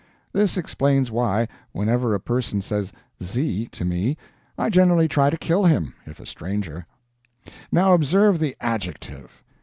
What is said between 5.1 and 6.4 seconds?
to kill him, if a